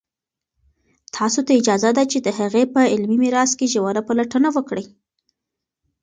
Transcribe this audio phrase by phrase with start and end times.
[1.15, 4.85] تاسو ته اجازه ده چې د هغوی په علمي میراث کې ژوره پلټنه وکړئ.